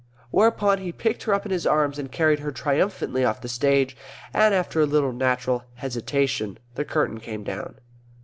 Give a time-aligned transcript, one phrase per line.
[0.31, 3.95] Whereupon he picked her up in his arms and carried her triumphantly off the stage...
[4.33, 7.75] and after a little natural hesitation the curtain came down.